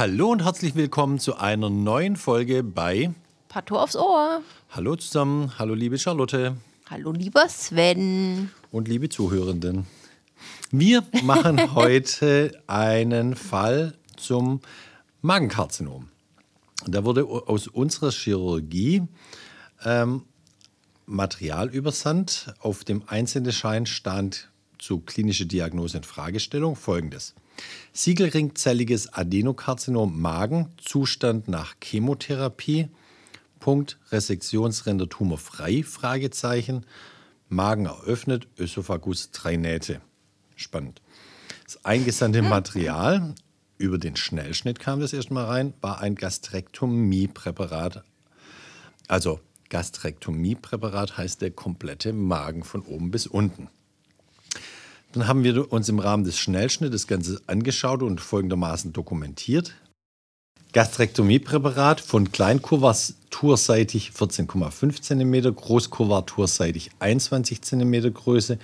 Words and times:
Hallo 0.00 0.30
und 0.30 0.44
herzlich 0.44 0.74
willkommen 0.74 1.18
zu 1.18 1.36
einer 1.36 1.68
neuen 1.68 2.16
Folge 2.16 2.62
bei 2.62 3.12
Patto 3.48 3.78
aufs 3.78 3.96
Ohr. 3.96 4.40
Hallo 4.70 4.96
zusammen, 4.96 5.58
hallo 5.58 5.74
liebe 5.74 5.98
Charlotte. 5.98 6.56
Hallo 6.88 7.12
lieber 7.12 7.46
Sven. 7.50 8.50
Und 8.70 8.88
liebe 8.88 9.10
Zuhörenden. 9.10 9.86
Wir 10.70 11.02
machen 11.24 11.74
heute 11.74 12.62
einen 12.66 13.36
Fall 13.36 13.92
zum 14.16 14.60
Magenkarzinom. 15.20 16.08
Da 16.86 17.04
wurde 17.04 17.26
aus 17.26 17.66
unserer 17.68 18.10
Chirurgie 18.10 19.02
ähm, 19.84 20.22
Material 21.10 21.68
übersandt. 21.68 22.54
Auf 22.60 22.84
dem 22.84 23.02
Einsendeschein 23.06 23.86
stand 23.86 24.48
zu 24.78 25.00
klinische 25.00 25.46
Diagnose 25.46 25.98
und 25.98 26.06
Fragestellung 26.06 26.76
folgendes. 26.76 27.34
Siegelringzelliges 27.92 29.12
Adenokarzinom 29.12 30.18
Magen, 30.18 30.70
Zustand 30.82 31.48
nach 31.48 31.74
Chemotherapie, 31.82 32.88
Punkt, 33.58 33.98
Resektionsränder 34.10 35.08
tumorfrei, 35.08 35.82
Fragezeichen, 35.82 36.86
Magen 37.48 37.86
eröffnet, 37.86 38.46
Ösophagus 38.58 39.32
drei 39.32 39.56
Nähte. 39.56 40.00
Spannend. 40.56 41.02
Das 41.64 41.84
eingesandte 41.84 42.42
Material, 42.42 43.34
über 43.76 43.98
den 43.98 44.16
Schnellschnitt 44.16 44.78
kam 44.78 45.00
das 45.00 45.12
erstmal 45.12 45.44
rein, 45.44 45.74
war 45.80 46.00
ein 46.00 46.14
Gastrektomiepräparat. 46.14 48.04
Also 49.08 49.40
Gastrektomiepräparat 49.70 51.16
heißt 51.16 51.40
der 51.40 51.50
komplette 51.50 52.12
Magen 52.12 52.62
von 52.62 52.82
oben 52.82 53.10
bis 53.10 53.26
unten. 53.26 53.68
Dann 55.12 55.26
haben 55.26 55.42
wir 55.42 55.72
uns 55.72 55.88
im 55.88 55.98
Rahmen 55.98 56.24
des 56.24 56.38
Schnellschnitts 56.38 56.92
das 56.92 57.06
Ganze 57.06 57.40
angeschaut 57.46 58.02
und 58.02 58.20
folgendermaßen 58.20 58.92
dokumentiert. 58.92 59.74
Gastrektomiepräparat 60.72 62.00
von 62.00 62.30
kleinkurvaturseitig 62.30 64.12
14,5 64.16 65.02
cm, 65.02 65.52
großkurvaturseitig 65.56 66.92
21 67.00 67.60
cm 67.62 68.14
Größe 68.14 68.56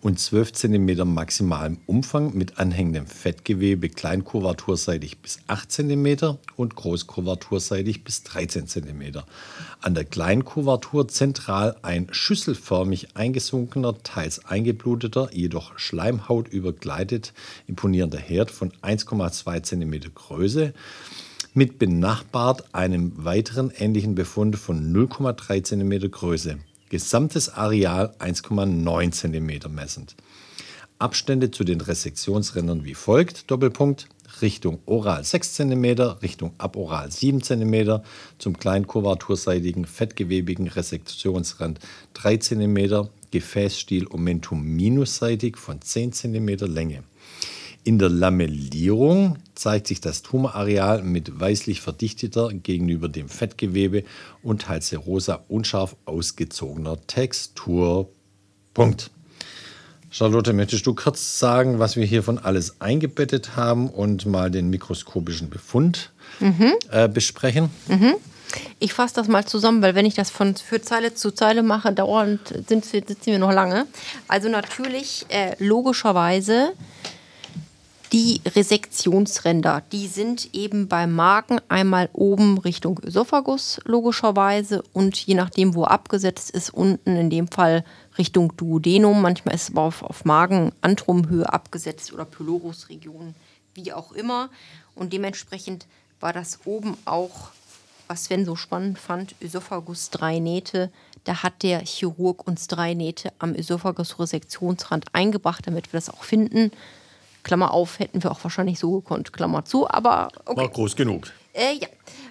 und 0.00 0.18
12 0.18 0.54
cm 0.54 1.06
maximalem 1.14 1.78
Umfang 1.86 2.34
mit 2.34 2.58
anhängendem 2.58 3.06
Fettgewebe 3.06 3.88
kleinkurvaturseitig 3.88 5.18
bis 5.18 5.38
8 5.46 5.70
cm 5.70 6.36
und 6.56 6.74
großkurvaturseitig 6.74 8.02
bis 8.02 8.24
13 8.24 8.66
cm. 8.66 9.22
An 9.80 9.94
der 9.94 10.04
Kleinkurvatur 10.04 11.06
zentral 11.06 11.76
ein 11.82 12.08
schüsselförmig 12.10 13.16
eingesunkener, 13.16 14.02
teils 14.02 14.44
eingebluteter, 14.46 15.30
jedoch 15.32 15.78
Schleimhaut 15.78 16.48
übergleitet 16.48 17.32
imponierender 17.68 18.18
Herd 18.18 18.50
von 18.50 18.72
1,2 18.82 19.62
cm 19.62 20.12
Größe 20.12 20.74
mit 21.54 21.78
benachbart 21.78 22.74
einem 22.74 23.12
weiteren 23.24 23.70
ähnlichen 23.70 24.14
Befund 24.14 24.56
von 24.56 24.92
0,3 24.92 25.62
cm 25.62 26.10
Größe. 26.10 26.58
Gesamtes 26.88 27.50
Areal 27.50 28.14
1,9 28.18 29.10
cm 29.10 29.74
messend. 29.74 30.16
Abstände 30.98 31.50
zu 31.50 31.64
den 31.64 31.80
Resektionsrändern 31.80 32.84
wie 32.84 32.94
folgt: 32.94 33.50
Doppelpunkt. 33.50 34.08
Richtung 34.40 34.78
oral 34.86 35.24
6 35.24 35.52
cm, 35.52 35.84
Richtung 36.22 36.54
aboral 36.56 37.12
7 37.12 37.42
cm, 37.42 38.00
zum 38.38 38.56
kleinen 38.58 38.86
kurvaturseitigen 38.86 39.84
fettgewebigen 39.84 40.68
Resektionsrand 40.68 41.80
3 42.14 42.38
cm, 42.38 43.08
Gefäßstiel 43.30 44.06
Omentum 44.06 44.62
minusseitig 44.62 45.58
von 45.58 45.82
10 45.82 46.12
cm 46.12 46.48
Länge. 46.66 47.04
In 47.84 47.98
der 47.98 48.10
Lamellierung 48.10 49.38
zeigt 49.56 49.88
sich 49.88 50.00
das 50.00 50.22
Tumorareal 50.22 51.02
mit 51.02 51.40
weißlich 51.40 51.80
verdichteter 51.80 52.52
gegenüber 52.52 53.08
dem 53.08 53.28
Fettgewebe 53.28 54.04
und 54.42 54.62
teils 54.62 54.94
rosa 55.06 55.42
unscharf 55.48 55.96
ausgezogener 56.04 57.04
Textur. 57.08 58.08
Punkt. 58.72 59.10
Charlotte, 60.10 60.52
möchtest 60.52 60.86
du 60.86 60.94
kurz 60.94 61.40
sagen, 61.40 61.80
was 61.80 61.96
wir 61.96 62.04
hier 62.04 62.22
von 62.22 62.38
alles 62.38 62.80
eingebettet 62.80 63.56
haben 63.56 63.88
und 63.88 64.26
mal 64.26 64.50
den 64.50 64.70
mikroskopischen 64.70 65.50
Befund 65.50 66.12
mhm. 66.38 66.74
äh, 66.90 67.08
besprechen? 67.08 67.70
Mhm. 67.88 68.14
Ich 68.78 68.92
fasse 68.92 69.14
das 69.14 69.26
mal 69.26 69.46
zusammen, 69.46 69.82
weil 69.82 69.94
wenn 69.94 70.06
ich 70.06 70.14
das 70.14 70.30
von 70.30 70.54
für 70.54 70.82
Zeile 70.82 71.14
zu 71.14 71.32
Zeile 71.32 71.62
mache, 71.62 71.92
dauernd 71.92 72.40
sind, 72.68 72.84
sitzen 72.84 73.26
wir 73.26 73.38
noch 73.38 73.52
lange. 73.52 73.86
Also 74.28 74.48
natürlich 74.48 75.24
äh, 75.30 75.56
logischerweise 75.58 76.74
die 78.12 78.42
Resektionsränder, 78.44 79.82
die 79.90 80.06
sind 80.06 80.54
eben 80.54 80.86
beim 80.86 81.14
Magen 81.14 81.60
einmal 81.68 82.10
oben 82.12 82.58
Richtung 82.58 83.00
Ösophagus 83.02 83.80
logischerweise 83.84 84.82
und 84.92 85.16
je 85.16 85.34
nachdem, 85.34 85.74
wo 85.74 85.84
abgesetzt 85.84 86.50
ist, 86.50 86.74
unten 86.74 87.16
in 87.16 87.30
dem 87.30 87.48
Fall 87.48 87.84
Richtung 88.18 88.54
Duodenum. 88.56 89.22
Manchmal 89.22 89.54
ist 89.54 89.70
es 89.70 89.76
auf, 89.76 90.02
auf 90.02 90.26
Magen-Antrumhöhe 90.26 91.50
abgesetzt 91.50 92.12
oder 92.12 92.26
Pylorusregion, 92.26 93.34
wie 93.72 93.94
auch 93.94 94.12
immer. 94.12 94.50
Und 94.94 95.14
dementsprechend 95.14 95.86
war 96.20 96.34
das 96.34 96.60
oben 96.66 96.98
auch, 97.06 97.48
was 98.08 98.24
Sven 98.24 98.44
so 98.44 98.56
spannend 98.56 98.98
fand, 98.98 99.34
Ösophagus 99.40 100.10
drei 100.10 100.38
Nähte. 100.38 100.90
Da 101.24 101.42
hat 101.42 101.62
der 101.62 101.80
Chirurg 101.80 102.46
uns 102.46 102.66
drei 102.66 102.92
Nähte 102.92 103.32
am 103.38 103.54
Ösophagus-Resektionsrand 103.54 105.06
eingebracht, 105.14 105.66
damit 105.66 105.90
wir 105.94 105.98
das 105.98 106.10
auch 106.10 106.24
finden. 106.24 106.72
Klammer 107.42 107.72
auf, 107.72 107.98
hätten 107.98 108.22
wir 108.22 108.30
auch 108.30 108.42
wahrscheinlich 108.42 108.78
so 108.78 109.00
gekonnt, 109.00 109.32
Klammer 109.32 109.64
zu, 109.64 109.88
aber 109.88 110.28
okay. 110.44 110.60
War 110.60 110.68
groß 110.68 110.96
genug. 110.96 111.32
Äh, 111.52 111.74
ja, 111.80 111.88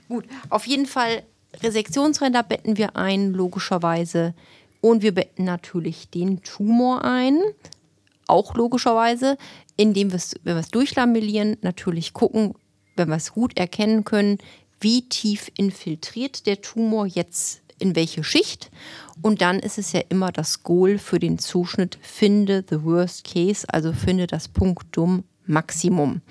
gut. 0.07 0.25
Auf 0.49 0.66
jeden 0.67 0.85
Fall, 0.85 1.23
Resektionsränder 1.61 2.44
betten 2.44 2.77
wir 2.77 2.95
ein, 2.95 3.33
logischerweise. 3.33 4.33
Und 4.79 5.03
wir 5.03 5.13
betten 5.13 5.45
natürlich 5.45 6.09
den 6.09 6.41
Tumor 6.41 7.03
ein, 7.03 7.39
auch 8.27 8.55
logischerweise, 8.55 9.38
indem 9.77 10.11
wir 10.11 10.17
es, 10.17 10.35
wenn 10.44 10.55
wir 10.55 10.61
es 10.61 10.69
durchlamellieren, 10.69 11.57
natürlich 11.61 12.13
gucken, 12.13 12.55
wenn 12.95 13.09
wir 13.09 13.17
es 13.17 13.33
gut 13.33 13.57
erkennen 13.57 14.03
können, 14.03 14.38
wie 14.79 15.07
tief 15.07 15.51
infiltriert 15.55 16.47
der 16.47 16.61
Tumor 16.61 17.05
jetzt 17.05 17.61
in 17.81 17.96
welche 17.96 18.24
Schicht. 18.24 18.72
Und 19.22 19.42
dann 19.42 19.59
ist 19.59 19.78
es 19.78 19.92
ja 19.92 20.02
immer 20.09 20.31
das 20.31 20.64
Goal 20.64 20.97
für 20.97 21.19
den 21.19 21.38
Zuschnitt, 21.40 21.97
finde 22.02 22.64
the 22.69 22.84
worst 22.84 23.24
case, 23.24 23.66
also 23.69 23.94
finde 23.94 24.28
das 24.28 24.47
Punktum 24.47 25.24
Maximum. 25.46 26.22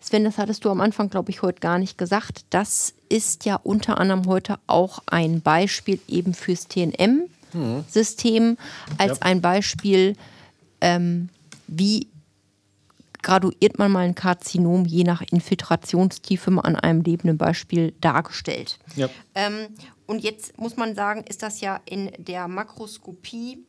Sven, 0.00 0.24
das 0.24 0.38
hattest 0.38 0.64
du 0.64 0.70
am 0.70 0.80
Anfang, 0.80 1.08
glaube 1.08 1.30
ich, 1.30 1.42
heute 1.42 1.60
gar 1.60 1.78
nicht 1.78 1.96
gesagt. 1.96 2.44
Das 2.50 2.92
ist 3.08 3.46
ja 3.46 3.56
unter 3.56 3.98
anderem 3.98 4.26
heute 4.26 4.58
auch 4.66 4.98
ein 5.06 5.40
Beispiel 5.40 5.98
eben 6.08 6.34
fürs 6.34 6.68
TNM-System, 6.68 8.58
als 8.98 9.18
ja. 9.18 9.22
ein 9.22 9.40
Beispiel, 9.40 10.16
ähm, 10.82 11.30
wie 11.66 12.08
graduiert 13.22 13.78
man 13.78 13.90
mal 13.90 14.04
ein 14.04 14.14
Karzinom 14.14 14.84
je 14.84 15.04
nach 15.04 15.22
Infiltrationstiefe 15.22 16.50
an 16.62 16.76
einem 16.76 17.00
lebenden 17.00 17.38
Beispiel 17.38 17.94
dargestellt. 18.02 18.78
Ja. 18.96 19.08
Ähm, 19.34 19.68
und 20.06 20.20
jetzt 20.22 20.58
muss 20.58 20.76
man 20.76 20.94
sagen, 20.94 21.24
ist 21.28 21.42
das 21.42 21.60
ja 21.60 21.80
in 21.86 22.12
der 22.18 22.48
Makroskopie 22.48 23.64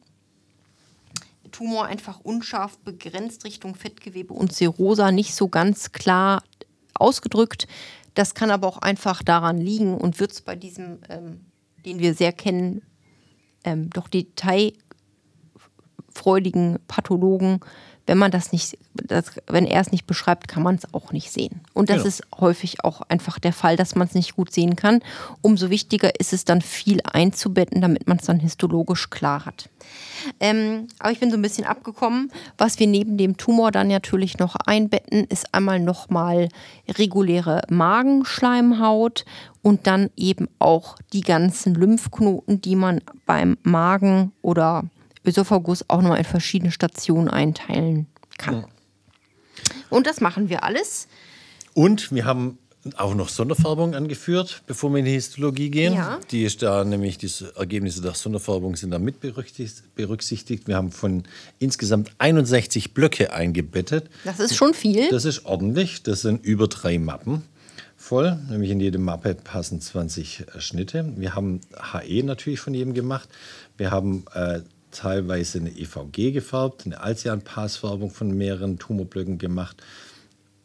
Tumor 1.51 1.85
einfach 1.85 2.19
unscharf 2.19 2.77
begrenzt 2.79 3.45
Richtung 3.45 3.75
Fettgewebe 3.75 4.33
und 4.33 4.53
Serosa 4.53 5.11
nicht 5.11 5.35
so 5.35 5.47
ganz 5.47 5.91
klar 5.91 6.43
ausgedrückt. 6.93 7.67
Das 8.13 8.33
kann 8.33 8.51
aber 8.51 8.67
auch 8.67 8.79
einfach 8.79 9.23
daran 9.23 9.57
liegen 9.57 9.95
und 9.95 10.19
wird 10.19 10.31
es 10.31 10.41
bei 10.41 10.55
diesem, 10.55 10.99
ähm, 11.09 11.45
den 11.85 11.99
wir 11.99 12.13
sehr 12.13 12.33
kennen, 12.33 12.81
ähm, 13.63 13.89
doch 13.91 14.07
detailvoll 14.07 14.73
freudigen 16.15 16.79
Pathologen, 16.87 17.59
wenn 18.07 18.17
man 18.19 18.29
das 18.31 18.51
nicht, 18.51 18.77
das, 18.93 19.31
wenn 19.47 19.65
er 19.65 19.81
es 19.81 19.91
nicht 19.91 20.05
beschreibt, 20.05 20.47
kann 20.47 20.61
man 20.61 20.75
es 20.75 20.93
auch 20.93 21.11
nicht 21.11 21.31
sehen. 21.31 21.61
Und 21.73 21.89
das 21.89 21.97
Genau. 21.97 22.07
ist 22.07 22.23
häufig 22.39 22.83
auch 22.83 23.01
einfach 23.01 23.39
der 23.39 23.53
Fall, 23.53 23.75
dass 23.77 23.95
man 23.95 24.07
es 24.07 24.13
nicht 24.13 24.35
gut 24.35 24.51
sehen 24.53 24.75
kann. 24.75 25.01
Umso 25.41 25.69
wichtiger 25.71 26.19
ist 26.19 26.31
es 26.33 26.45
dann 26.45 26.61
viel 26.61 26.99
einzubetten, 27.03 27.81
damit 27.81 28.07
man 28.07 28.17
es 28.17 28.25
dann 28.25 28.39
histologisch 28.39 29.09
klar 29.09 29.45
hat. 29.45 29.69
Ähm, 30.39 30.87
aber 30.99 31.11
ich 31.11 31.19
bin 31.19 31.29
so 31.31 31.37
ein 31.37 31.41
bisschen 31.41 31.65
abgekommen. 31.65 32.31
Was 32.57 32.79
wir 32.79 32.87
neben 32.87 33.17
dem 33.17 33.37
Tumor 33.37 33.71
dann 33.71 33.87
natürlich 33.87 34.37
noch 34.37 34.55
einbetten, 34.55 35.25
ist 35.25 35.53
einmal 35.53 35.79
nochmal 35.79 36.49
reguläre 36.97 37.61
Magenschleimhaut 37.69 39.25
und 39.61 39.87
dann 39.87 40.09
eben 40.15 40.47
auch 40.59 40.97
die 41.13 41.21
ganzen 41.21 41.73
Lymphknoten, 41.75 42.61
die 42.61 42.75
man 42.75 43.01
beim 43.25 43.57
Magen 43.63 44.31
oder 44.41 44.83
Ösophagus 45.27 45.85
auch 45.87 46.01
nochmal 46.01 46.19
in 46.19 46.25
verschiedene 46.25 46.71
Stationen 46.71 47.29
einteilen 47.29 48.07
kann. 48.37 48.65
Und 49.89 50.07
das 50.07 50.21
machen 50.21 50.49
wir 50.49 50.63
alles. 50.63 51.07
Und 51.73 52.11
wir 52.11 52.25
haben 52.25 52.57
auch 52.97 53.15
noch 53.15 53.29
Sonderfärbung 53.29 53.95
angeführt, 53.95 54.61
bevor 54.67 54.91
wir 54.91 54.99
in 54.99 55.05
die 55.05 55.11
Histologie 55.11 55.71
gehen. 55.71 55.93
Ja. 55.93 56.19
Die 56.29 56.43
ist 56.43 56.61
da 56.61 56.83
nämlich, 56.83 57.17
die 57.17 57.31
Ergebnisse 57.55 58.01
der 58.01 58.13
Sonderfärbung 58.13 58.75
sind 58.75 58.91
da 58.91 58.99
mit 58.99 59.21
berücksichtigt- 59.21 59.95
berücksichtigt. 59.95 60.67
Wir 60.67 60.75
haben 60.75 60.91
von 60.91 61.23
insgesamt 61.57 62.11
61 62.19 62.93
Blöcke 62.93 63.33
eingebettet. 63.33 64.09
Das 64.23 64.39
ist 64.39 64.55
schon 64.55 64.73
viel. 64.75 65.09
Das 65.09 65.25
ist 65.25 65.45
ordentlich. 65.45 66.03
Das 66.03 66.21
sind 66.21 66.45
über 66.45 66.67
drei 66.67 66.99
Mappen 66.99 67.41
voll. 67.97 68.37
Nämlich 68.49 68.69
in 68.69 68.79
jede 68.79 68.99
Mappe 68.99 69.33
passen 69.33 69.81
20 69.81 70.45
Schnitte. 70.59 71.11
Wir 71.17 71.33
haben 71.33 71.61
HE 71.93 72.21
natürlich 72.23 72.59
von 72.59 72.75
jedem 72.75 72.93
gemacht. 72.93 73.27
Wir 73.77 73.89
haben 73.89 74.25
äh, 74.35 74.59
teilweise 74.95 75.59
eine 75.59 75.69
EVG 75.69 76.31
gefärbt, 76.31 76.85
eine 76.85 76.99
Alcian-Passfärbung 76.99 78.11
von 78.11 78.35
mehreren 78.35 78.79
Tumorblöcken 78.79 79.37
gemacht. 79.37 79.81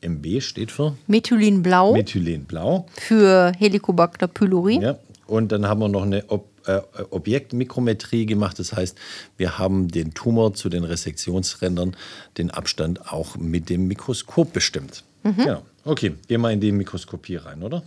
MB 0.02 0.40
steht 0.40 0.70
für 0.70 0.96
Methylinblau 1.06 1.92
Methylenblau. 1.92 2.86
für 2.92 3.52
Helicobacter 3.58 4.28
pylori. 4.28 4.80
Ja. 4.80 4.98
Und 5.26 5.52
dann 5.52 5.66
haben 5.66 5.80
wir 5.80 5.88
noch 5.88 6.02
eine 6.02 6.24
Ob 6.28 6.48
äh, 6.66 6.80
Objektmikrometrie 7.10 8.26
gemacht. 8.26 8.58
Das 8.58 8.72
heißt, 8.72 8.96
wir 9.36 9.58
haben 9.58 9.88
den 9.88 10.12
Tumor 10.14 10.54
zu 10.54 10.68
den 10.68 10.84
Resektionsrändern, 10.84 11.96
den 12.38 12.50
Abstand 12.50 13.12
auch 13.12 13.36
mit 13.36 13.70
dem 13.70 13.86
Mikroskop 13.88 14.52
bestimmt. 14.52 15.04
Genau. 15.22 15.62
Okay, 15.84 16.14
gehen 16.28 16.40
wir 16.40 16.50
in 16.50 16.60
die 16.60 16.72
Mikroskopie 16.72 17.36
rein, 17.36 17.62
oder? 17.62 17.82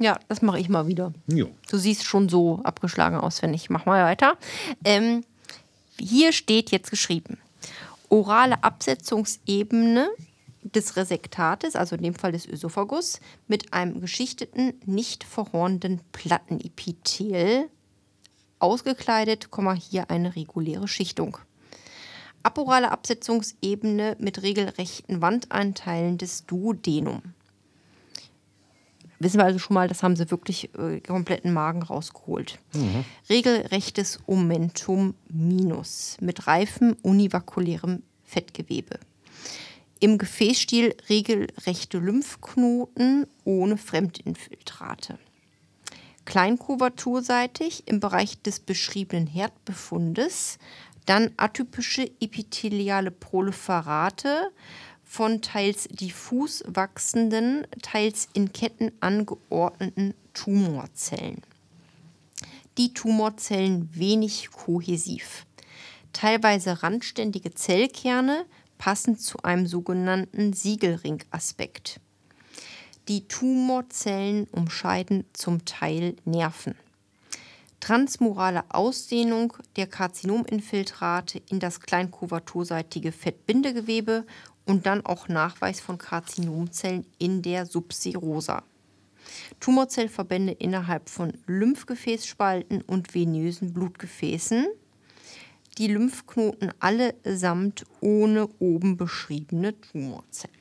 Ja, 0.00 0.18
das 0.28 0.42
mache 0.42 0.60
ich 0.60 0.68
mal 0.68 0.86
wieder. 0.86 1.12
Jo. 1.26 1.48
Du 1.70 1.76
siehst 1.76 2.04
schon 2.04 2.28
so 2.28 2.60
abgeschlagen 2.62 3.16
aus, 3.16 3.42
wenn 3.42 3.52
ich 3.52 3.68
mach 3.68 3.84
mal 3.84 4.04
weiter. 4.04 4.36
Ähm, 4.84 5.24
hier 6.00 6.32
steht 6.32 6.70
jetzt 6.70 6.90
geschrieben: 6.90 7.38
orale 8.08 8.62
Absetzungsebene 8.62 10.08
des 10.62 10.96
Resektates, 10.96 11.76
also 11.76 11.96
in 11.96 12.02
dem 12.02 12.14
Fall 12.14 12.32
des 12.32 12.46
Ösophagus, 12.46 13.20
mit 13.46 13.72
einem 13.72 14.00
geschichteten, 14.00 14.74
nicht 14.84 15.24
verhornenden 15.24 16.00
Plattenepithel, 16.12 17.68
ausgekleidet, 18.58 19.48
hier 19.78 20.10
eine 20.10 20.34
reguläre 20.36 20.88
Schichtung. 20.88 21.38
Aporale 22.42 22.90
Absetzungsebene 22.90 24.16
mit 24.18 24.42
regelrechten 24.42 25.20
Wandeinteilen 25.20 26.18
des 26.18 26.46
Duodenum. 26.46 27.22
Wissen 29.20 29.38
wir 29.38 29.44
also 29.44 29.58
schon 29.58 29.74
mal, 29.74 29.88
das 29.88 30.02
haben 30.02 30.16
sie 30.16 30.30
wirklich 30.30 30.70
äh, 30.78 31.00
kompletten 31.00 31.52
Magen 31.52 31.82
rausgeholt. 31.82 32.58
Regelrechtes 33.28 34.20
Omentum 34.26 35.14
minus 35.28 36.16
mit 36.20 36.46
reifem 36.46 36.96
univakulärem 37.02 38.02
Fettgewebe. 38.24 39.00
Im 40.00 40.18
Gefäßstiel 40.18 40.94
regelrechte 41.08 41.98
Lymphknoten 41.98 43.26
ohne 43.44 43.76
Fremdinfiltrate. 43.76 45.18
Kleinkurvaturseitig 46.24 47.84
im 47.86 47.98
Bereich 47.98 48.40
des 48.42 48.60
beschriebenen 48.60 49.26
Herdbefundes 49.26 50.58
dann 51.06 51.30
atypische 51.38 52.10
epitheliale 52.20 53.10
Proliferate 53.10 54.52
von 55.08 55.40
teils 55.40 55.88
diffus 55.88 56.62
wachsenden, 56.66 57.66
teils 57.82 58.28
in 58.34 58.52
Ketten 58.52 58.92
angeordneten 59.00 60.12
Tumorzellen. 60.34 61.42
Die 62.76 62.92
Tumorzellen 62.92 63.88
wenig 63.94 64.50
kohäsiv. 64.52 65.46
Teilweise 66.12 66.82
randständige 66.82 67.54
Zellkerne 67.54 68.44
passend 68.76 69.20
zu 69.20 69.38
einem 69.42 69.66
sogenannten 69.66 70.52
Siegelringaspekt. 70.52 72.00
Die 73.08 73.26
Tumorzellen 73.26 74.46
umscheiden 74.52 75.24
zum 75.32 75.64
Teil 75.64 76.16
Nerven. 76.26 76.74
Transmurale 77.80 78.64
Ausdehnung 78.68 79.54
der 79.76 79.86
Karzinominfiltrate 79.86 81.40
in 81.48 81.60
das 81.60 81.80
kleinkurvaturseitige 81.80 83.12
Fettbindegewebe 83.12 84.26
und 84.68 84.86
dann 84.86 85.04
auch 85.04 85.28
Nachweis 85.28 85.80
von 85.80 85.98
Karzinomzellen 85.98 87.06
in 87.18 87.42
der 87.42 87.66
Subserosa. 87.66 88.62
Tumorzellverbände 89.60 90.52
innerhalb 90.52 91.08
von 91.08 91.32
Lymphgefäßspalten 91.46 92.82
und 92.82 93.14
venösen 93.14 93.72
Blutgefäßen. 93.72 94.66
Die 95.78 95.88
Lymphknoten 95.88 96.72
allesamt 96.80 97.86
ohne 98.00 98.48
oben 98.58 98.96
beschriebene 98.96 99.80
Tumorzellen. 99.80 100.56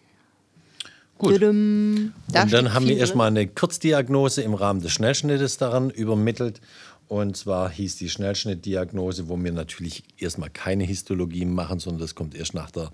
Gut. 1.18 1.42
Da 1.42 1.48
und 1.48 2.14
dann 2.54 2.74
haben 2.74 2.88
wir 2.88 2.98
erstmal 2.98 3.28
eine 3.28 3.48
Kurzdiagnose 3.48 4.44
im 4.44 4.54
Rahmen 4.54 4.82
des 4.82 4.92
Schnellschnittes 4.92 5.58
daran 5.58 5.90
übermittelt. 5.90 6.62
Und 7.08 7.38
zwar 7.38 7.70
hieß 7.70 7.96
die 7.96 8.10
Schnellschnittdiagnose, 8.10 9.30
wo 9.30 9.42
wir 9.42 9.52
natürlich 9.52 10.04
erstmal 10.18 10.50
keine 10.50 10.84
Histologie 10.84 11.46
machen, 11.46 11.80
sondern 11.80 12.02
das 12.02 12.16
kommt 12.16 12.36
erst 12.36 12.54
nach 12.54 12.70
der 12.70 12.92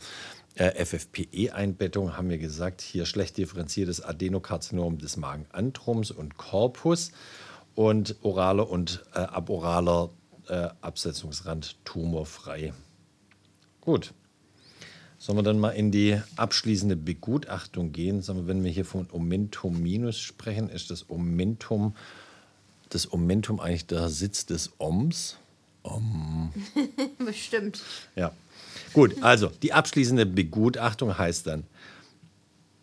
äh, 0.56 0.86
FFPE-Einbettung, 0.86 2.16
haben 2.16 2.30
wir 2.30 2.38
gesagt, 2.38 2.82
hier 2.82 3.06
schlecht 3.06 3.38
differenziertes 3.38 4.02
Adenokarzinom 4.02 4.98
des 4.98 5.18
Magenantrums 5.18 6.12
und 6.12 6.38
Korpus 6.38 7.12
und 7.76 8.16
oraler 8.22 8.70
und 8.70 9.04
äh, 9.14 9.20
aboraler 9.20 10.12
äh, 10.48 10.70
Absetzungsrand 10.82 11.84
tumorfrei. 11.86 12.74
Gut. 13.82 14.14
Sollen 15.18 15.38
wir 15.38 15.44
dann 15.44 15.60
mal 15.60 15.70
in 15.70 15.92
die 15.92 16.20
abschließende 16.36 16.98
Begutachtung 16.98 17.94
gehen? 17.94 18.22
Sagen 18.22 18.40
wir, 18.40 18.48
wenn 18.48 18.64
wir 18.64 18.72
hier 18.72 18.84
von 18.84 19.08
Omentum 19.10 19.82
minus 19.82 20.20
sprechen, 20.20 20.70
ist 20.70 20.92
das 20.92 21.10
Omentum, 21.10 21.96
das 22.90 23.12
Omentum 23.12 23.62
eigentlich 23.62 23.88
der 23.88 24.10
Sitz 24.10 24.46
des 24.46 24.72
Oms? 24.80 25.38
Bestimmt. 27.18 27.82
Ja. 28.16 28.34
Gut, 28.94 29.24
also 29.24 29.48
die 29.62 29.74
abschließende 29.74 30.26
Begutachtung 30.26 31.18
heißt 31.18 31.48
dann, 31.48 31.64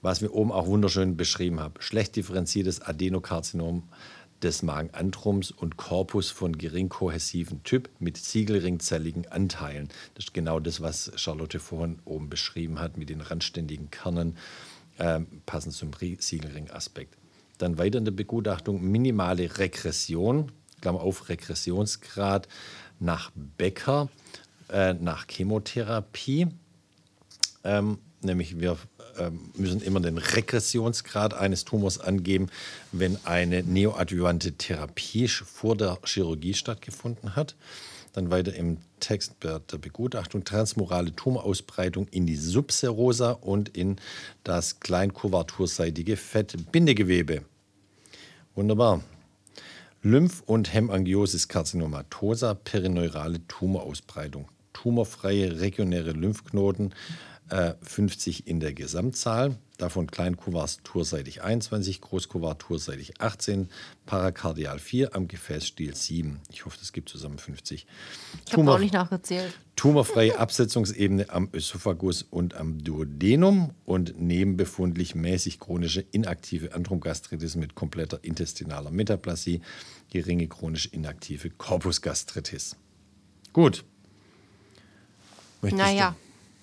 was 0.02 0.22
wir 0.22 0.34
oben 0.34 0.50
auch 0.50 0.66
wunderschön 0.66 1.16
beschrieben 1.16 1.60
haben, 1.60 1.74
schlecht 1.78 2.16
differenziertes 2.16 2.80
Adenokarzinom 2.80 3.84
des 4.42 4.62
Magenantrums 4.62 5.50
und 5.50 5.76
Korpus 5.76 6.30
von 6.30 6.56
gering 6.56 6.88
kohäsiven 6.88 7.62
Typ 7.62 7.90
mit 7.98 8.16
siegelringzelligen 8.16 9.28
Anteilen. 9.28 9.88
Das 10.14 10.24
ist 10.24 10.34
genau 10.34 10.58
das, 10.58 10.80
was 10.80 11.12
Charlotte 11.16 11.60
vorhin 11.60 11.98
oben 12.06 12.30
beschrieben 12.30 12.80
hat 12.80 12.96
mit 12.96 13.10
den 13.10 13.20
randständigen 13.20 13.90
Kernen, 13.90 14.36
ähm, 14.98 15.26
passend 15.44 15.74
zum 15.74 15.90
Ri- 15.90 16.20
Siegelring-Aspekt. 16.20 17.16
Dann 17.58 17.76
weiter 17.76 17.98
in 17.98 18.06
der 18.06 18.12
Begutachtung 18.12 18.82
minimale 18.82 19.58
Regression, 19.58 20.50
Klammer 20.80 21.02
auf 21.02 21.28
Regressionsgrad 21.28 22.48
nach 22.98 23.30
Becker, 23.34 24.08
äh, 24.72 24.94
nach 24.94 25.26
Chemotherapie. 25.28 26.48
Ähm, 27.64 27.98
nämlich 28.22 28.58
wir 28.58 28.76
ähm, 29.18 29.50
müssen 29.54 29.82
immer 29.82 30.00
den 30.00 30.18
Regressionsgrad 30.18 31.34
eines 31.34 31.64
Tumors 31.64 31.98
angeben, 31.98 32.48
wenn 32.92 33.18
eine 33.24 33.62
neoadjuvante 33.62 34.52
Therapie 34.52 35.28
vor 35.28 35.76
der 35.76 35.98
Chirurgie 36.04 36.54
stattgefunden 36.54 37.36
hat. 37.36 37.54
Dann 38.12 38.30
weiter 38.30 38.54
im 38.54 38.78
Text 38.98 39.34
der 39.42 39.60
Begutachtung 39.60 40.44
transmurale 40.44 41.14
Tumorausbreitung 41.14 42.08
in 42.08 42.26
die 42.26 42.36
Subserosa 42.36 43.32
und 43.32 43.68
in 43.68 43.96
das 44.42 44.80
kleinkurvaturseitige 44.80 46.16
Fettbindegewebe. 46.16 47.42
Wunderbar. 48.56 49.02
Lymph- 50.02 50.42
und 50.46 50.72
Hämangiosis 50.72 51.46
carcinomatosa, 51.46 52.54
perineurale 52.54 53.46
Tumorausbreitung. 53.46 54.48
Tumorfreie 54.80 55.60
regionäre 55.60 56.12
Lymphknoten 56.12 56.94
äh, 57.50 57.74
50 57.82 58.46
in 58.46 58.60
der 58.60 58.72
Gesamtzahl. 58.72 59.56
Davon 59.76 60.06
Kleinkuvarsaturseitig 60.06 61.42
21, 61.42 62.00
Großkuvarsaturseitig 62.00 63.20
18, 63.20 63.68
Parakardial 64.06 64.78
4, 64.78 65.14
am 65.14 65.28
Gefäßstiel 65.28 65.94
7. 65.94 66.40
Ich 66.50 66.64
hoffe, 66.64 66.78
das 66.78 66.92
gibt 66.92 67.10
zusammen 67.10 67.38
50. 67.38 67.86
Ich 68.46 68.52
habe 68.54 68.72
auch 68.72 68.78
nicht 68.78 68.94
nachgezählt. 68.94 69.52
Tumorfreie 69.76 70.38
Absetzungsebene 70.38 71.28
am 71.28 71.50
Ösophagus 71.52 72.22
und 72.22 72.54
am 72.54 72.82
Duodenum 72.82 73.72
und 73.84 74.18
nebenbefundlich 74.18 75.14
mäßig 75.14 75.60
chronische 75.60 76.04
inaktive 76.12 76.74
Andromgastritis 76.74 77.56
mit 77.56 77.74
kompletter 77.74 78.20
intestinaler 78.22 78.90
Metaplasie, 78.90 79.60
geringe 80.10 80.48
chronisch 80.48 80.86
inaktive 80.86 81.50
Corpusgastritis. 81.50 82.76
Gut. 83.52 83.84
Möchtest 85.62 85.82
Naja. 85.82 86.16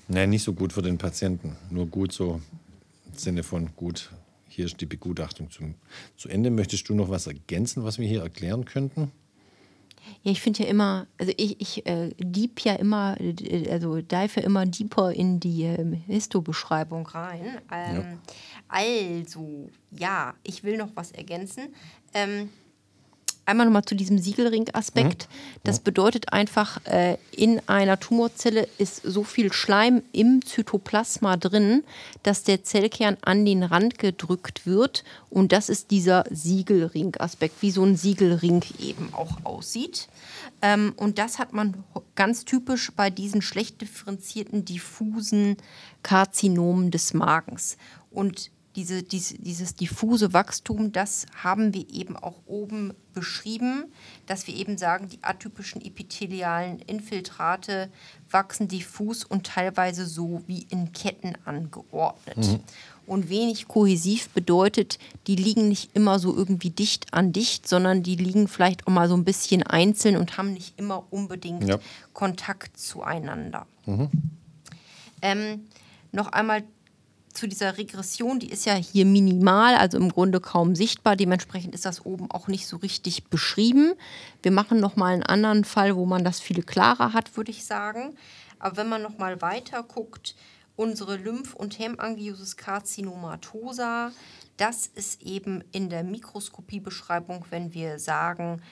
Du? 0.08 0.14
Nein, 0.14 0.30
nicht 0.30 0.44
so 0.44 0.54
gut 0.54 0.74
für 0.74 0.82
den 0.82 0.98
Patienten. 0.98 1.56
Nur 1.70 1.88
gut 1.88 2.14
so 2.14 2.42
im 3.06 3.18
Sinne 3.18 3.44
von 3.44 3.76
gut, 3.76 4.12
hier 4.48 4.66
ist 4.66 4.80
die 4.80 4.86
Begutachtung 4.86 5.52
zum, 5.52 5.76
zu 6.16 6.30
Ende. 6.30 6.50
Möchtest 6.50 6.88
du 6.90 6.96
noch 6.96 7.10
was 7.10 7.28
ergänzen, 7.28 7.84
was 7.84 8.00
wir 8.00 8.08
hier 8.08 8.22
erklären 8.22 8.66
könnten? 8.66 9.12
Ja, 10.24 10.32
ich 10.32 10.42
finde 10.42 10.64
ja 10.64 10.70
immer, 10.70 11.08
also 11.18 11.34
ich, 11.36 11.60
ich 11.60 11.86
äh, 11.86 12.12
deep 12.18 12.62
ja 12.62 12.76
immer, 12.76 13.18
äh, 13.20 13.70
also 13.70 14.02
dive 14.02 14.40
ja 14.40 14.46
immer 14.46 14.66
deeper 14.66 15.12
in 15.12 15.40
die 15.42 15.64
ähm, 15.64 15.94
Histo-Beschreibung 15.94 17.06
rein. 17.08 17.60
Ähm, 17.72 18.20
Also, 18.70 19.70
ja, 19.92 20.34
ich 20.44 20.64
will 20.64 20.78
noch 20.78 20.90
was 20.96 21.12
ergänzen. 21.12 21.74
Ähm, 22.14 22.50
einmal 23.48 23.66
nochmal 23.66 23.86
zu 23.86 23.96
diesem 23.96 24.20
Siegelring-Aspekt. 24.20 25.28
Das 25.64 25.80
bedeutet 25.80 26.34
einfach, 26.34 26.86
äh, 26.86 27.18
in 27.32 27.62
einer 27.68 28.00
Tumorzelle 28.00 28.68
ist 28.78 29.02
so 29.04 29.24
viel 29.24 29.54
Schleim 29.54 30.04
im 30.12 30.46
Zytoplasma 30.46 31.38
drin, 31.38 31.84
dass 32.24 32.44
der 32.44 32.64
Zellkern 32.64 33.18
an 33.22 33.46
den 33.46 33.64
Rand 33.64 33.98
gedrückt 34.00 34.66
wird. 34.66 35.04
Und 35.30 35.52
das 35.54 35.70
ist 35.70 35.92
dieser 35.92 36.26
Siegelring-Aspekt, 36.30 37.62
wie 37.62 37.72
so 37.72 37.84
ein 37.84 37.96
Siegelring 37.96 38.64
eben 38.80 39.14
auch 39.14 39.38
aussieht. 39.46 40.10
Ähm, 40.62 40.94
und 40.98 41.18
das 41.18 41.40
hat 41.40 41.54
man 41.54 41.84
ganz 42.16 42.44
typisch 42.44 42.92
bei 42.96 43.10
diesen 43.10 43.42
schlecht 43.42 43.80
differenzierten, 43.82 44.66
diffusen 44.66 45.56
Karzinomen 46.04 46.92
des 46.92 47.14
Magens. 47.14 47.78
Und 48.12 48.52
diese, 48.78 49.02
dies, 49.02 49.36
dieses 49.40 49.74
diffuse 49.76 50.34
Wachstum, 50.34 50.92
das 50.92 51.26
haben 51.44 51.74
wir 51.74 51.90
eben 51.90 52.16
auch 52.16 52.36
oben 52.46 52.94
beschrieben, 53.14 53.86
dass 54.28 54.46
wir 54.46 54.56
eben 54.56 54.78
sagen, 54.78 55.10
die 55.10 55.18
atypischen 55.24 55.82
epithelialen 55.84 56.78
Infiltrate 56.80 57.90
wachsen 58.30 58.68
diffus 58.68 59.24
und 59.24 59.48
teilweise 59.48 60.06
so 60.06 60.44
wie 60.46 60.68
in 60.70 60.92
Ketten 60.94 61.34
angeordnet. 61.44 62.60
Und 63.08 63.30
wenig 63.30 63.68
kohäsiv 63.68 64.30
bedeutet, 64.30 65.00
die 65.26 65.36
liegen 65.36 65.70
nicht 65.70 65.96
immer 65.96 66.20
so 66.20 66.36
irgendwie 66.36 66.70
dicht 66.70 67.14
an 67.14 67.34
dicht, 67.34 67.68
sondern 67.68 68.04
die 68.04 68.16
liegen 68.16 68.48
vielleicht 68.48 68.86
auch 68.86 68.92
mal 68.92 69.10
so 69.10 69.16
ein 69.16 69.24
bisschen 69.24 69.64
einzeln 69.64 70.18
und 70.18 70.38
haben 70.38 70.54
nicht 70.54 70.78
immer 70.78 71.04
unbedingt 71.10 71.68
Ja. 71.68 71.80
Kontakt 72.14 72.78
zueinander. 72.78 73.66
Ähm, 75.24 75.68
noch 76.12 76.28
einmal 76.32 76.64
zu 77.38 77.48
dieser 77.48 77.78
Regression, 77.78 78.40
die 78.40 78.50
ist 78.50 78.66
ja 78.66 78.74
hier 78.74 79.06
minimal, 79.06 79.76
also 79.76 79.98
im 79.98 80.10
Grunde 80.10 80.40
kaum 80.42 80.76
sichtbar. 80.76 81.16
Dementsprechend 81.16 81.76
ist 81.76 81.86
das 81.86 82.06
oben 82.06 82.32
auch 82.32 82.48
nicht 82.48 82.68
so 82.68 82.78
richtig 82.78 83.26
beschrieben. 83.26 83.94
Wir 84.42 84.52
machen 84.52 84.80
noch 84.80 84.96
mal 84.96 85.14
einen 85.14 85.24
anderen 85.24 85.64
Fall, 85.64 85.96
wo 85.96 86.06
man 86.06 86.24
das 86.24 86.40
viel 86.40 86.64
klarer 86.64 87.14
hat, 87.14 87.38
würde 87.38 87.52
ich 87.52 87.64
sagen. 87.64 88.16
Aber 88.58 88.78
wenn 88.78 88.90
man 88.90 89.04
noch 89.04 89.20
mal 89.20 89.40
weiter 89.42 89.84
guckt, 89.84 90.36
unsere 90.76 91.16
Lymph- 91.16 91.54
und 91.54 91.78
Hemangiosis 91.78 92.58
carcinomatosa, 92.58 94.12
das 94.58 94.88
ist 94.88 95.22
eben 95.22 95.64
in 95.72 95.90
der 95.90 96.04
Mikroskopiebeschreibung, 96.04 97.46
wenn 97.52 97.74
wir 97.74 98.00
sagen, 98.00 98.64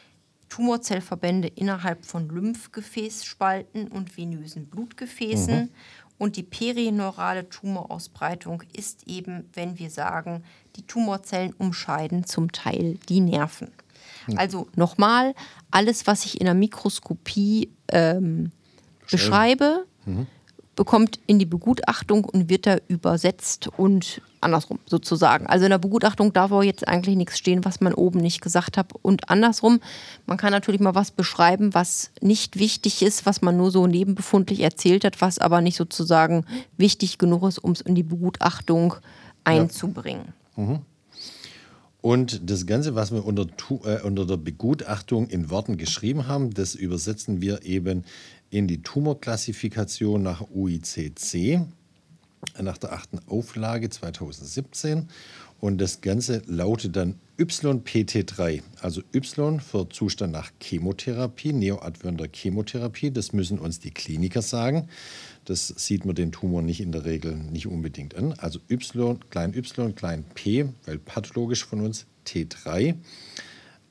Tumorzellverbände 0.50 1.50
innerhalb 1.50 2.06
von 2.06 2.30
Lymphgefäßspalten 2.30 3.90
und 3.90 4.18
venösen 4.18 4.68
Blutgefäßen. 4.68 5.70
Und 6.18 6.38
die 6.38 6.44
perineurale 6.44 7.50
Tumorausbreitung 7.50 8.64
ist 8.74 9.08
eben, 9.08 9.50
wenn 9.54 9.78
wir 9.80 9.90
sagen, 9.90 10.44
die 10.76 10.84
Tumorzellen 10.84 11.54
umscheiden 11.58 12.26
zum 12.26 12.52
Teil 12.52 12.98
die 13.10 13.20
Nerven. 13.20 13.72
Also 14.38 14.68
nochmal, 14.76 15.36
alles, 15.72 16.08
was 16.08 16.26
ich 16.26 16.40
in 16.40 16.46
der 16.46 16.54
Mikroskopie 16.54 17.70
ähm, 17.90 18.52
beschreibe, 19.12 19.86
bekommt 20.75 21.20
in 21.27 21.39
die 21.39 21.46
Begutachtung 21.46 22.25
und 22.25 22.50
wird 22.50 22.67
da 22.67 22.77
übersetzt 22.88 23.70
und 23.77 24.22
andersrum 24.41 24.79
sozusagen. 24.86 25.48
Also 25.48 25.65
in 25.65 25.72
der 25.72 25.77
Begutachtung 25.77 26.34
darf 26.34 26.51
auch 26.51 26.63
jetzt 26.63 26.88
eigentlich 26.88 27.15
nichts 27.15 27.38
stehen, 27.38 27.65
was 27.65 27.82
man 27.82 27.94
oben 27.94 28.20
nicht 28.20 28.41
gesagt 28.41 28.77
hat 28.77 28.94
und 29.01 29.29
andersrum. 29.29 29.79
Man 30.25 30.38
kann 30.38 30.51
natürlich 30.51 30.82
mal 30.82 30.96
was 30.96 31.12
beschreiben, 31.12 31.74
was 31.74 32.12
nicht 32.22 32.58
wichtig 32.60 33.01
ist, 33.01 33.25
was 33.25 33.41
man 33.41 33.58
nur 33.58 33.72
so 33.72 33.88
nebenbefundlich 33.88 34.62
erzählt 34.62 35.03
hat, 35.03 35.22
was 35.22 35.39
aber 35.39 35.62
nicht 35.62 35.77
sozusagen 35.77 36.46
wichtig 36.77 37.17
genug 37.17 37.44
ist, 37.44 37.58
um 37.58 37.72
es 37.72 37.82
in 37.82 37.96
die 37.96 38.03
Begutachtung 38.03 38.96
einzubringen. 39.44 40.34
Und 42.06 42.52
das 42.52 42.68
Ganze, 42.68 42.94
was 42.94 43.12
wir 43.12 43.26
unter, 43.26 43.48
äh, 43.84 44.00
unter 44.04 44.28
der 44.28 44.38
Begutachtung 44.38 45.28
in 45.28 45.50
Worten 45.50 45.76
geschrieben 45.76 46.28
haben, 46.28 46.54
das 46.54 46.76
übersetzen 46.76 47.42
wir 47.42 47.64
eben 47.66 48.04
in 48.52 48.68
die 48.68 48.84
Tumorklassifikation 48.84 50.22
nach 50.22 50.44
UICC, 50.54 51.62
nach 52.62 52.78
der 52.78 52.94
achten 52.94 53.18
Auflage 53.28 53.90
2017. 53.90 55.10
Und 55.60 55.80
das 55.80 56.02
Ganze 56.02 56.42
lautet 56.46 56.96
dann 56.96 57.16
YPT3, 57.38 58.62
also 58.82 59.02
Y 59.14 59.60
für 59.60 59.90
Zustand 59.90 60.32
nach 60.32 60.52
Chemotherapie, 60.62 61.54
neoadjuvierender 61.54 62.28
Chemotherapie. 62.32 63.12
Das 63.12 63.34
müssen 63.34 63.60
uns 63.60 63.80
die 63.80 63.92
Kliniker 63.92 64.42
sagen. 64.42 64.88
Das 65.44 65.68
sieht 65.68 66.06
man 66.06 66.16
den 66.16 66.32
Tumor 66.32 66.62
nicht 66.62 66.82
in 66.82 66.92
der 66.92 67.06
Regel 67.06 67.36
nicht 67.36 67.68
unbedingt 67.68 68.16
an. 68.16 68.34
Also 68.34 68.60
Y, 68.70 69.20
klein 69.30 69.54
y, 69.54 69.96
klein 69.96 70.24
p, 70.34 70.70
weil 70.86 70.98
pathologisch 70.98 71.66
von 71.66 71.82
uns 71.82 72.06
T3. 72.26 72.96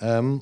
Ähm, 0.01 0.41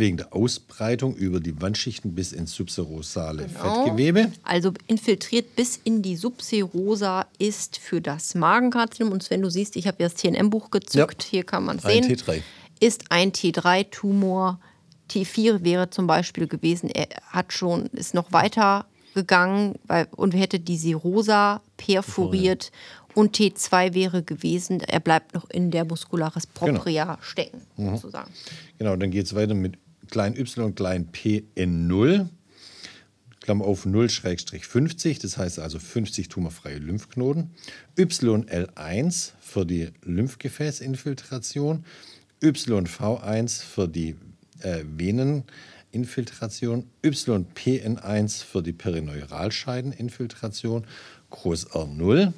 wegen 0.00 0.16
der 0.16 0.34
Ausbreitung 0.34 1.14
über 1.14 1.38
die 1.38 1.60
Wandschichten 1.60 2.14
bis 2.14 2.32
ins 2.32 2.52
subserosale 2.52 3.48
Fettgewebe. 3.48 4.32
Also 4.42 4.72
infiltriert 4.88 5.54
bis 5.54 5.78
in 5.84 6.02
die 6.02 6.16
Subserosa 6.16 7.26
ist 7.38 7.78
für 7.78 8.00
das 8.00 8.34
Magenkarzinom. 8.34 9.12
Und 9.12 9.30
wenn 9.30 9.42
du 9.42 9.50
siehst, 9.50 9.76
ich 9.76 9.86
habe 9.86 10.02
ja 10.02 10.08
das 10.08 10.16
TNM-Buch 10.20 10.70
gezückt, 10.70 11.22
Ja. 11.24 11.30
hier 11.30 11.44
kann 11.44 11.64
man 11.64 11.76
es 11.78 11.84
Ein 11.84 12.02
sehen, 12.02 12.16
T3. 12.16 12.42
ist 12.80 13.04
ein 13.10 13.30
T3-Tumor. 13.32 14.58
T4 15.10 15.64
wäre 15.64 15.90
zum 15.90 16.06
Beispiel 16.06 16.46
gewesen, 16.48 16.88
er 16.90 17.06
hat 17.28 17.52
schon, 17.52 17.86
ist 17.86 18.14
noch 18.14 18.32
weiter 18.32 18.86
gegangen 19.14 19.74
weil, 19.86 20.06
und 20.16 20.32
hätte 20.32 20.60
die 20.60 20.76
Serosa 20.76 21.60
perforiert. 21.76 22.70
Und 23.14 23.36
T2 23.36 23.92
wäre 23.92 24.22
gewesen, 24.22 24.80
er 24.82 25.00
bleibt 25.00 25.34
noch 25.34 25.50
in 25.50 25.72
der 25.72 25.84
Muscularis 25.84 26.46
propria 26.46 27.18
stecken, 27.20 27.62
sozusagen. 27.76 28.30
Genau, 28.78 28.94
dann 28.94 29.10
geht 29.10 29.26
es 29.26 29.34
weiter 29.34 29.54
mit 29.54 29.78
klein 30.10 30.36
y, 30.36 30.74
klein 30.74 31.12
p 31.12 31.44
in 31.54 31.86
0. 31.86 32.28
Klammer 33.40 33.64
auf 33.64 33.86
0-50, 33.86 35.22
das 35.22 35.38
heißt 35.38 35.60
also 35.60 35.78
50 35.78 36.28
tumorfreie 36.28 36.76
Lymphknoten. 36.78 37.52
YL1 37.96 39.32
für 39.40 39.64
die 39.64 39.88
Lymphgefäßinfiltration. 40.02 41.86
YV1 42.42 43.62
für 43.62 43.88
die 43.88 44.16
äh, 44.60 44.84
Veneninfiltration. 44.84 46.84
YPN1 47.02 48.44
für 48.44 48.62
die 48.62 48.74
Perineuralscheideninfiltration. 48.74 50.86
Groß 51.30 51.70
R0 51.70 52.34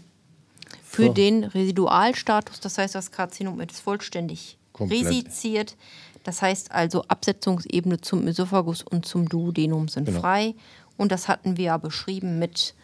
Für 0.85 1.07
So. 1.07 1.15
den 1.15 1.43
Residualstatus, 1.45 2.61
das 2.61 2.79
heißt, 2.79 2.95
das 2.95 3.11
Karzinom 3.11 3.61
ist 3.61 3.81
vollständig 3.81 4.57
Komplett. 4.73 5.07
resiziert. 5.07 5.77
Das 6.25 6.41
heißt 6.43 6.71
also, 6.71 7.03
Absetzungsebene 7.09 8.01
zum 8.01 8.27
Esophagus 8.29 8.83
und 8.83 9.07
zum 9.07 9.29
Duodenum 9.29 9.89
sind 9.89 10.07
Genau. 10.07 10.21
frei. 10.21 10.55
Und 10.97 11.11
das 11.11 11.29
hatten 11.29 11.57
wir 11.57 11.65
ja 11.65 11.77
beschrieben 11.79 12.39
mit 12.39 12.75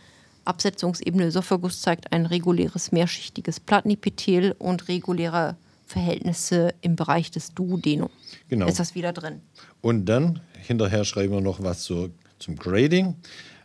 Absetzungsebene 0.45 1.25
Esophagus 1.26 1.83
zeigt 1.83 2.11
ein 2.11 2.25
reguläres 2.25 2.90
mehrschichtiges 2.90 3.61
Plattenepithel 3.61 4.52
und 4.59 4.88
reguläre 4.88 5.57
Verhältnisse 5.87 6.75
im 6.80 6.97
Bereich 6.97 7.30
des 7.30 7.54
Duodenum. 7.54 8.11
Genau. 8.49 8.66
Ist 8.66 8.78
das 8.80 8.95
wieder 8.95 9.12
drin? 9.12 9.40
Und 9.83 10.07
dann 10.07 10.40
hinterher 10.66 11.04
schreiben 11.04 11.35
wir 11.35 11.40
noch 11.40 11.62
was 11.62 11.83
zur, 11.83 12.11
zum 12.38 12.57
Grading. 12.57 13.16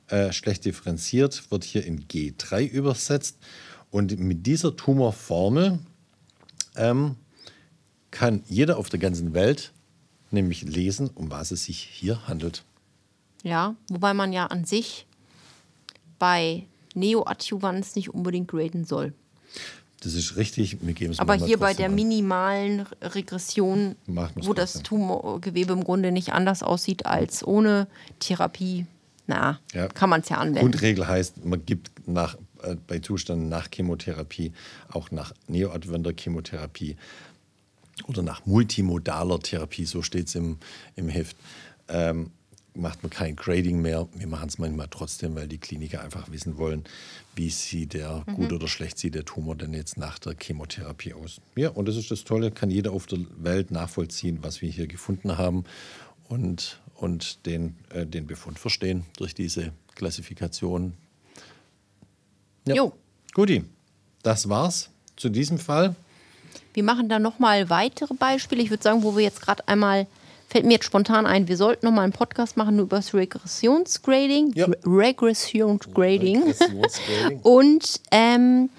Äh, 0.07 0.33
schlecht 0.33 0.65
differenziert 0.65 1.49
wird 1.51 1.63
hier 1.63 1.85
in 1.85 2.05
G3 2.07 2.65
übersetzt. 2.67 3.37
Und 3.89 4.19
mit 4.19 4.45
dieser 4.45 4.75
Tumorformel 4.75 5.79
ähm, 6.75 7.15
kann 8.13 8.43
jeder 8.47 8.77
auf 8.77 8.89
der 8.89 8.99
ganzen 8.99 9.33
Welt 9.33 9.73
nämlich 10.31 10.61
lesen, 10.61 11.09
um 11.13 11.29
was 11.31 11.51
es 11.51 11.65
sich 11.65 11.79
hier 11.79 12.27
handelt. 12.27 12.63
Ja, 13.43 13.75
wobei 13.89 14.13
man 14.13 14.31
ja 14.31 14.45
an 14.45 14.63
sich 14.65 15.05
bei 16.19 16.63
Neoadjuvanz 16.95 17.95
nicht 17.95 18.09
unbedingt 18.13 18.47
graden 18.47 18.85
soll. 18.85 19.13
Das 20.01 20.13
ist 20.13 20.35
richtig. 20.37 20.77
Wir 20.81 20.93
geben 20.93 21.13
es 21.13 21.19
Aber 21.19 21.35
hier 21.35 21.57
bei 21.57 21.73
der 21.73 21.87
an. 21.87 21.95
minimalen 21.95 22.81
Regression, 23.01 23.95
wo 24.35 24.53
das 24.53 24.73
trotzdem. 24.73 24.83
Tumorgewebe 24.83 25.73
im 25.73 25.83
Grunde 25.83 26.11
nicht 26.11 26.33
anders 26.33 26.61
aussieht 26.61 27.05
als 27.05 27.45
ohne 27.45 27.87
Therapie, 28.19 28.85
na, 29.27 29.59
Ja. 29.73 29.87
kann 29.87 30.09
man 30.09 30.21
es 30.21 30.29
ja 30.29 30.37
anwenden. 30.37 30.59
Grundregel 30.59 31.07
heißt, 31.07 31.45
man 31.45 31.65
gibt 31.65 31.91
nach, 32.07 32.37
äh, 32.63 32.75
bei 32.87 32.99
Zuständen 32.99 33.47
nach 33.49 33.69
Chemotherapie, 33.73 34.51
auch 34.91 35.09
nach 35.11 35.33
neoadjuventer 35.47 36.11
Chemotherapie 36.17 36.97
oder 38.07 38.21
nach 38.21 38.45
multimodaler 38.45 39.39
Therapie, 39.39 39.85
so 39.85 40.01
steht 40.01 40.27
es 40.27 40.35
im, 40.35 40.57
im 40.95 41.09
Heft, 41.09 41.35
ähm, 41.87 42.31
macht 42.75 43.03
man 43.03 43.11
kein 43.11 43.35
Grading 43.35 43.81
mehr. 43.81 44.07
Wir 44.15 44.25
machen 44.25 44.49
es 44.49 44.57
manchmal 44.57 44.87
trotzdem, 44.89 45.35
weil 45.35 45.47
die 45.47 45.59
Kliniker 45.59 46.01
einfach 46.01 46.31
wissen 46.31 46.57
wollen, 46.57 46.85
wie 47.35 47.49
sieht 47.51 47.93
der, 47.93 48.23
Mhm. 48.25 48.35
gut 48.35 48.51
oder 48.53 48.67
schlecht 48.67 48.97
sieht 48.97 49.13
der 49.13 49.25
Tumor 49.25 49.55
denn 49.55 49.73
jetzt 49.75 49.97
nach 49.97 50.17
der 50.17 50.35
Chemotherapie 50.39 51.13
aus. 51.13 51.39
Ja, 51.55 51.69
und 51.69 51.87
das 51.87 51.95
ist 51.97 52.09
das 52.09 52.23
Tolle, 52.23 52.49
kann 52.49 52.71
jeder 52.71 52.91
auf 52.91 53.05
der 53.05 53.19
Welt 53.37 53.69
nachvollziehen, 53.69 54.39
was 54.41 54.61
wir 54.63 54.69
hier 54.71 54.87
gefunden 54.87 55.37
haben 55.37 55.65
und, 56.29 56.79
und 56.95 57.45
den, 57.45 57.75
äh, 57.91 58.07
den 58.07 58.25
Befund 58.25 58.57
verstehen 58.57 59.05
durch 59.17 59.35
diese 59.35 59.71
Klassifikation. 59.93 60.93
Ja. 62.67 62.75
Jo. 62.75 62.93
Guti, 63.33 63.63
das 64.23 64.49
war's 64.49 64.89
zu 65.15 65.29
diesem 65.29 65.59
Fall. 65.59 65.95
Wir 66.73 66.83
machen 66.83 67.09
dann 67.09 67.21
nochmal 67.21 67.69
weitere 67.69 68.13
Beispiele. 68.13 68.61
Ich 68.61 68.69
würde 68.69 68.83
sagen, 68.83 69.03
wo 69.03 69.15
wir 69.15 69.23
jetzt 69.23 69.41
gerade 69.41 69.67
einmal, 69.67 70.07
fällt 70.49 70.65
mir 70.65 70.73
jetzt 70.73 70.85
spontan 70.85 71.25
ein, 71.25 71.47
wir 71.47 71.57
sollten 71.57 71.85
nochmal 71.85 72.03
einen 72.03 72.13
Podcast 72.13 72.57
machen 72.57 72.79
über 72.79 72.97
das 72.97 73.13
Regressionsgrading. 73.13 74.53
Ja. 74.55 74.65
Re- 74.65 74.77
Regressionsgrading. 74.85 76.43
Regressionsgrading. 76.43 77.39
Und 77.43 77.99
ähm, 78.11 78.69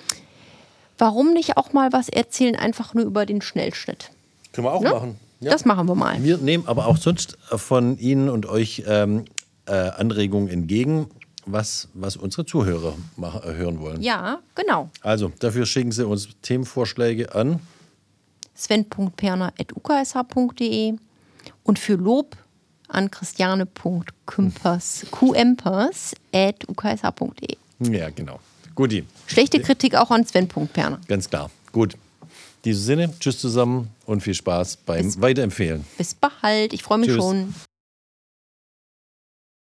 warum 0.98 1.32
nicht 1.32 1.56
auch 1.56 1.72
mal 1.72 1.92
was 1.92 2.08
erzählen, 2.08 2.56
einfach 2.56 2.94
nur 2.94 3.04
über 3.04 3.26
den 3.26 3.40
Schnellschnitt? 3.42 4.10
Können 4.52 4.66
wir 4.66 4.72
auch 4.72 4.82
machen. 4.82 5.18
Ja. 5.40 5.50
Das 5.50 5.64
machen 5.64 5.86
wir 5.88 5.94
mal. 5.94 6.22
Wir 6.22 6.38
nehmen 6.38 6.66
aber 6.66 6.86
auch 6.86 6.96
sonst 6.96 7.36
von 7.54 7.98
Ihnen 7.98 8.28
und 8.30 8.46
euch 8.46 8.84
ähm, 8.86 9.24
äh, 9.66 9.72
Anregungen 9.72 10.48
entgegen, 10.48 11.06
was, 11.46 11.88
was 11.94 12.16
unsere 12.16 12.44
Zuhörer 12.46 12.94
hören 13.44 13.80
wollen. 13.80 14.00
Ja, 14.02 14.40
genau. 14.54 14.90
Also, 15.02 15.32
dafür 15.38 15.66
schicken 15.66 15.92
Sie 15.92 16.06
uns 16.06 16.28
Themenvorschläge 16.42 17.34
an. 17.34 17.60
sven.perner.uksh.de 18.54 20.94
und 21.64 21.78
für 21.78 21.94
Lob 21.94 22.36
an 22.88 23.10
christiane.kümpers, 23.10 25.06
qempers 25.10 26.14
at 26.32 26.68
uksh.de. 26.68 27.56
Ja, 27.80 28.10
genau. 28.10 28.38
Guti, 28.74 29.04
Schlechte 29.26 29.60
Kritik 29.60 29.94
auch 29.94 30.10
an 30.10 30.26
Sven.perner. 30.26 31.00
ganz 31.08 31.28
klar. 31.30 31.50
Gut. 31.72 31.94
In 31.94 32.00
diesem 32.70 32.82
Sinne, 32.84 33.14
tschüss 33.20 33.38
zusammen 33.38 33.90
und 34.06 34.22
viel 34.22 34.32
Spaß 34.34 34.78
beim 34.78 35.04
Bis- 35.04 35.20
Weiterempfehlen. 35.20 35.84
Bis 35.98 36.14
bald, 36.14 36.72
ich 36.72 36.82
freue 36.82 36.98
mich 36.98 37.08
Tschüss. 37.10 37.18
schon. 37.18 37.54